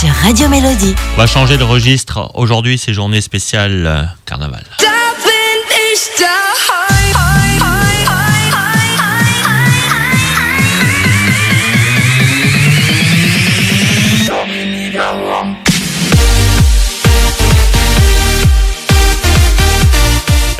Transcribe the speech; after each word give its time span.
sur 0.00 0.08
Radio 0.08 0.48
Mélodie. 0.48 0.94
On 1.14 1.18
va 1.18 1.26
changer 1.26 1.58
de 1.58 1.62
registre. 1.62 2.30
Aujourd'hui, 2.32 2.78
c'est 2.78 2.94
journée 2.94 3.20
spéciale 3.20 3.84
euh, 3.86 4.02
carnaval. 4.24 4.64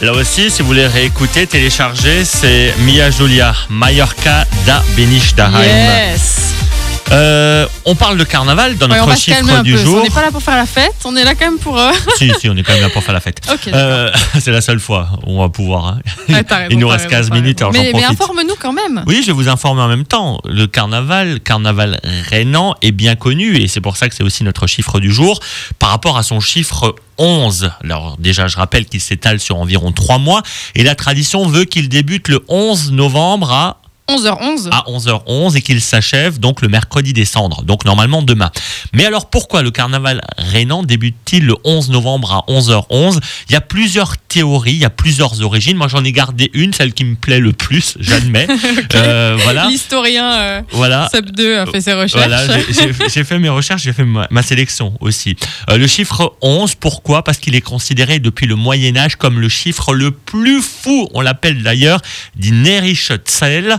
Là 0.03 0.13
aussi, 0.13 0.51
si 0.51 0.61
vous 0.61 0.69
voulez 0.69 0.87
réécouter, 0.87 1.47
télécharger, 1.47 2.27
c'est 2.27 2.75
Mia 2.81 3.11
Julia, 3.11 3.55
Mallorca 3.71 4.45
da 4.67 4.83
Benish 4.97 5.35
Daheim. 5.35 5.63
Yes. 5.63 6.41
Euh, 7.13 7.60
on 7.91 7.97
parle 7.97 8.17
de 8.17 8.25
carnaval 8.25 8.77
dans 8.79 8.87
notre 8.87 9.17
chiffre 9.19 9.63
du 9.63 9.73
peu. 9.73 9.79
jour. 9.79 9.99
On 10.01 10.05
n'est 10.05 10.11
pas 10.11 10.23
là 10.23 10.31
pour 10.31 10.43
faire 10.43 10.57
la 10.57 10.67
fête, 10.67 10.95
on 11.05 11.17
est 11.17 11.25
là 11.25 11.35
quand 11.35 11.47
même 11.47 11.59
pour. 11.59 11.77
euh, 11.79 11.91
si, 12.17 12.31
si, 12.41 12.49
on 12.49 12.57
est 12.57 12.63
quand 12.63 12.73
même 12.73 12.83
là 12.83 12.89
pour 12.91 13.03
faire 13.03 13.15
la 13.15 13.21
fête. 13.21 13.41
Euh, 13.73 14.11
c'est 14.41 14.51
la 14.51 14.61
seule 14.61 14.81
fois 14.81 15.11
où 15.27 15.39
on 15.39 15.41
va 15.43 15.49
pouvoir. 15.49 15.87
hein. 15.87 15.99
Ouais, 16.29 16.43
t'as 16.45 16.57
raison, 16.59 16.69
Il 16.71 16.79
nous 16.79 16.89
reste 16.89 17.05
raison, 17.05 17.17
15 17.17 17.29
t'as 17.29 17.35
minutes, 17.35 17.61
alors 17.61 17.73
Mais, 17.73 17.93
mais 17.95 18.05
informe-nous 18.05 18.55
quand 18.59 18.73
même. 18.73 19.03
Oui, 19.07 19.21
je 19.23 19.27
vais 19.29 19.33
vous 19.33 19.49
informer 19.49 19.83
en 19.83 19.89
même 19.89 20.05
temps. 20.05 20.41
Le 20.45 20.67
carnaval, 20.67 21.41
carnaval 21.41 22.01
rhénan, 22.29 22.75
est 22.83 22.93
bien 22.93 23.17
connu 23.17 23.57
et 23.59 23.69
c'est 23.69 23.81
pour 23.81 23.97
ça 23.97 24.09
que 24.09 24.15
c'est 24.15 24.25
aussi 24.25 24.45
notre 24.45 24.67
chiffre 24.67 24.99
du 25.01 25.13
jour 25.13 25.41
par 25.79 25.91
rapport 25.91 26.17
à 26.17 26.23
son 26.23 26.41
chiffre 26.41 26.95
11. 27.19 27.71
Alors 27.85 28.17
déjà, 28.19 28.47
je 28.49 28.57
rappelle 28.57 28.87
qu'il 28.87 29.01
s'étale 29.01 29.41
sur 29.41 29.57
environ 29.59 29.93
3 29.93 30.19
mois 30.19 30.43
et 30.75 30.83
la 30.83 30.95
tradition 30.95 31.47
veut 31.47 31.65
qu'il 31.65 31.89
débute 31.89 32.29
le 32.29 32.43
11 32.49 32.93
novembre 32.93 33.53
à 33.53 33.80
11h11. 34.17 34.69
à 34.71 34.85
11h11 34.89 35.57
et 35.57 35.63
qu'il 35.63 35.81
s'achève 35.81 36.39
donc 36.39 36.63
le 36.63 36.69
mercredi 36.69 37.13
des 37.13 37.25
cendres, 37.25 37.63
donc 37.63 37.85
normalement 37.85 38.23
demain. 38.23 38.51
Mais 38.93 39.05
alors 39.07 39.31
pourquoi 39.31 39.63
le 39.63 39.71
carnaval 39.71 40.21
rhénan 40.39 40.83
débute-t-il 40.83 41.47
le 41.47 41.55
11 41.65 41.91
novembre 41.91 42.33
à 42.33 42.51
11h11 42.51 43.19
Il 43.49 43.53
y 43.53 43.57
a 43.57 43.61
plusieurs 43.61 44.17
théories, 44.19 44.73
il 44.73 44.79
y 44.79 44.85
a 44.85 44.91
plusieurs 44.91 45.43
origines. 45.43 45.77
Moi 45.77 45.89
j'en 45.89 46.05
ai 46.05 46.13
gardé 46.13 46.51
une, 46.55 46.73
celle 46.73 46.93
qui 46.93 47.05
me 47.05 47.15
plaît 47.15 47.41
le 47.41 47.53
plus, 47.53 47.97
j'admets. 48.01 48.47
Euh, 48.95 49.37
voilà. 49.45 49.67
L'historien 49.69 50.33
euh, 50.41 50.63
Voilà. 50.73 51.09
Seb 51.13 51.31
2 51.31 51.59
a 51.59 51.67
fait 51.67 51.81
ses 51.81 51.93
recherches. 51.93 52.13
Voilà, 52.27 52.45
j'ai- 53.09 53.25
fait 53.25 53.39
mes 53.39 53.49
recherches, 53.49 53.83
j'ai 53.83 53.93
fait 53.93 54.05
ma, 54.05 54.27
ma 54.31 54.43
sélection 54.43 54.95
aussi. 55.01 55.37
Euh, 55.71 55.79
le 55.79 55.87
chiffre 55.87 56.35
11, 56.43 56.75
pourquoi? 56.75 57.23
Parce 57.23 57.39
qu'il 57.39 57.55
est 57.55 57.61
considéré 57.61 58.19
depuis 58.19 58.47
le 58.47 58.57
Moyen 58.57 58.97
Âge 58.97 59.17
comme 59.17 59.39
le 59.41 59.49
chiffre 59.49 59.95
le 59.95 60.11
plus 60.11 60.61
fou. 60.63 61.09
On 61.15 61.21
l'appelle 61.21 61.63
d'ailleurs 61.63 62.01
Zahl. 63.41 63.79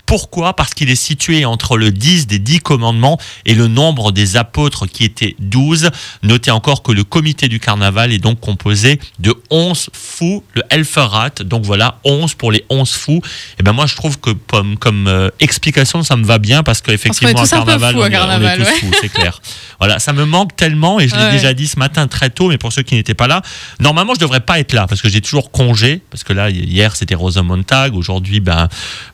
Pourquoi? 0.15 0.53
Parce 0.57 0.73
qu'il 0.73 0.89
est 0.89 0.95
situé 0.97 1.45
entre 1.45 1.77
le 1.77 1.89
10 1.89 2.27
des 2.27 2.37
10 2.37 2.59
commandements 2.59 3.17
et 3.45 3.53
le 3.55 3.69
nombre 3.69 4.11
des 4.11 4.35
apôtres 4.35 4.85
qui 4.85 5.05
étaient 5.05 5.37
12. 5.39 5.89
Notez 6.21 6.51
encore 6.51 6.83
que 6.83 6.91
le 6.91 7.05
comité 7.05 7.47
du 7.47 7.61
carnaval 7.61 8.11
est 8.11 8.17
donc 8.17 8.41
composé 8.41 8.99
de 9.19 9.33
11 9.51 9.89
fous, 9.93 10.43
le 10.53 10.63
Elferrat. 10.69 11.29
Donc 11.45 11.63
voilà, 11.63 11.99
11 12.03 12.33
pour 12.33 12.51
les 12.51 12.65
11 12.69 12.91
fous. 12.91 13.21
Et 13.57 13.63
ben 13.63 13.71
moi 13.71 13.85
je 13.85 13.95
trouve 13.95 14.19
que 14.19 14.31
comme, 14.31 14.75
comme 14.77 15.07
euh, 15.07 15.29
explication 15.39 16.03
ça 16.03 16.17
me 16.17 16.25
va 16.25 16.39
bien 16.39 16.61
parce 16.61 16.81
qu'effectivement 16.81 17.41
à 17.41 17.47
carnaval, 17.47 17.95
on 17.95 17.99
est- 17.99 18.03
on 18.03 18.07
est 18.07 18.11
carnaval, 18.11 18.57
tous 18.59 18.65
ouais. 18.65 18.79
fous, 18.81 18.91
c'est 18.99 19.07
clair. 19.13 19.39
Voilà, 19.79 19.97
ça 19.97 20.13
me 20.13 20.25
manque 20.25 20.55
tellement 20.55 20.99
et 20.99 21.07
je 21.07 21.15
l'ai 21.15 21.31
déjà 21.31 21.55
dit 21.55 21.65
ce 21.67 21.79
matin 21.79 22.05
très 22.07 22.29
tôt, 22.29 22.49
mais 22.49 22.59
pour 22.59 22.71
ceux 22.71 22.83
qui 22.83 22.93
n'étaient 22.93 23.15
pas 23.15 23.25
là, 23.27 23.41
normalement 23.79 24.13
je 24.13 24.19
devrais 24.19 24.41
pas 24.41 24.59
être 24.59 24.73
là 24.73 24.85
parce 24.87 25.01
que 25.01 25.09
j'ai 25.09 25.21
toujours 25.21 25.49
congé 25.51 26.01
parce 26.11 26.23
que 26.23 26.33
là 26.33 26.51
hier 26.51 26.95
c'était 26.95 27.15
Rosamontag, 27.15 27.95
aujourd'hui 27.95 28.41
ben 28.41 28.67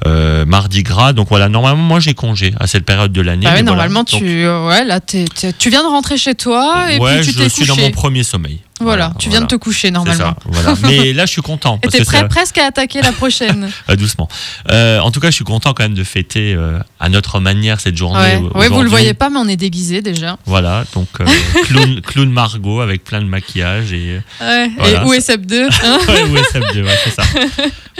euh, 0.07 0.43
mardi 0.45 0.83
gras, 0.87 1.13
donc 1.13 1.27
voilà 1.29 1.49
normalement 1.49 1.83
moi 1.83 1.99
j'ai 1.99 2.15
congé 2.15 2.53
à 2.59 2.65
cette 2.65 2.85
période 2.85 3.11
de 3.11 3.21
l'année. 3.21 3.45
Bah 3.45 3.49
ouais, 3.51 3.61
voilà. 3.61 3.63
normalement, 3.63 3.99
Donc, 3.99 4.19
tu, 4.21 4.25
euh, 4.45 4.67
ouais, 4.67 4.83
là, 4.85 4.99
t'es- 4.99 5.25
tu 5.59 5.69
viens 5.69 5.83
de 5.83 5.87
rentrer 5.87 6.17
chez 6.17 6.33
toi 6.33 6.91
et 6.91 6.97
ouais, 6.97 7.17
puis 7.17 7.27
tu 7.27 7.33
je 7.33 7.37
t'es 7.43 7.49
suis 7.49 7.61
couché. 7.67 7.75
dans 7.75 7.81
mon 7.87 7.91
premier 7.91 8.23
sommeil. 8.23 8.59
Voilà, 8.79 9.13
tu 9.19 9.29
viens 9.29 9.41
de 9.41 9.47
te 9.47 9.55
coucher 9.55 9.87
C'est 9.87 9.91
normalement. 9.91 10.17
ça, 10.25 10.35
voilà. 10.45 10.73
Mais 10.83 11.13
là, 11.13 11.25
je 11.25 11.31
suis 11.31 11.41
content. 11.41 11.79
Et 11.83 11.87
t'es 11.87 12.03
prêt 12.03 12.19
ça- 12.19 12.23
presque 12.25 12.57
à 12.57 12.65
attaquer 12.67 13.01
la 13.01 13.11
prochaine. 13.11 13.69
Ah, 13.87 13.95
doucement. 13.95 14.27
Euh, 14.71 14.99
en 14.99 15.11
tout 15.11 15.19
cas, 15.19 15.27
je 15.29 15.35
suis 15.35 15.45
content 15.45 15.73
quand 15.73 15.83
même 15.83 15.93
de 15.93 16.03
fêter 16.03 16.53
euh, 16.53 16.79
à 16.99 17.09
notre 17.09 17.39
manière 17.39 17.79
cette 17.79 17.95
journée. 17.97 18.35
euh, 18.35 18.57
ouais, 18.59 18.67
vous 18.69 18.81
le 18.83 18.89
voyez 18.89 19.13
pas, 19.13 19.29
mais 19.29 19.37
on 19.39 19.47
est 19.47 19.55
déguisé 19.57 20.01
déjà. 20.01 20.37
Voilà, 20.45 20.83
donc 20.93 21.07
euh, 21.21 21.25
clown, 21.65 22.01
clown 22.01 22.29
Margot 22.29 22.81
avec 22.81 23.03
plein 23.03 23.21
de 23.21 23.25
maquillage 23.27 23.93
et. 23.93 24.21
Ouais. 24.41 24.69
Voilà, 24.77 25.01
et 25.01 25.05
où 25.05 25.09
ça- 25.11 25.15
est 25.17 25.21
Seb 25.21 25.45
2 25.45 25.67
hein 25.67 25.99
ouais, 26.07 26.23
ouais, 26.23 26.41
SM2, 26.41 26.83
ouais, 26.83 26.97
c'est 27.03 27.11
ça. 27.11 27.23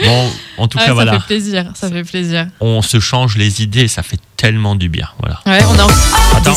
Bon, 0.04 0.30
en 0.58 0.68
tout 0.68 0.78
Ouais, 0.78 0.84
cas, 0.84 0.88
ça 0.88 0.94
voilà, 0.94 1.12
fait 1.20 1.26
plaisir, 1.26 1.70
ça 1.74 1.88
fait 1.90 2.04
plaisir. 2.04 2.46
on 2.60 2.82
se 2.82 3.00
change 3.00 3.36
les 3.36 3.62
idées, 3.62 3.88
ça 3.88 4.02
fait 4.02 4.18
tellement 4.36 4.74
du 4.76 4.88
bien. 4.88 5.08
Voilà. 5.20 5.40
Ouais, 5.46 5.64
on 5.68 5.78
a 5.78 5.86
Attends. 6.36 6.54